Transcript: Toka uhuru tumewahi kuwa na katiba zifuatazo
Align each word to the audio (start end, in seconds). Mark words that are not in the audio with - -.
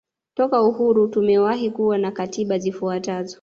Toka 0.35 0.63
uhuru 0.63 1.07
tumewahi 1.07 1.71
kuwa 1.71 1.97
na 1.97 2.11
katiba 2.11 2.57
zifuatazo 2.59 3.29